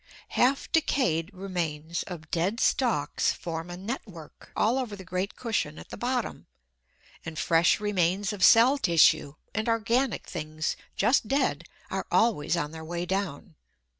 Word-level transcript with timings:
Half 0.29 0.71
decayed 0.71 1.29
remains 1.31 2.01
of 2.07 2.31
dead 2.31 2.59
stalks 2.59 3.31
form 3.31 3.69
a 3.69 3.77
network 3.77 4.51
all 4.55 4.79
over 4.79 4.95
the 4.95 5.03
great 5.05 5.35
cushion 5.35 5.77
at 5.77 5.89
the 5.89 5.95
bottom, 5.95 6.47
and 7.23 7.37
fresh 7.37 7.79
remains 7.79 8.33
of 8.33 8.43
cell 8.43 8.79
tissue 8.79 9.35
and 9.53 9.69
organic 9.69 10.25
things 10.25 10.75
just 10.95 11.27
dead 11.27 11.65
are 11.91 12.07
always 12.11 12.57
on 12.57 12.71
their 12.71 12.83
way 12.83 13.05
down. 13.05 13.53